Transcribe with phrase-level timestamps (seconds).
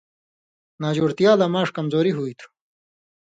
[0.81, 2.47] ناجوڑتیا لا ماݜ کمزوری ہوئی تھو۔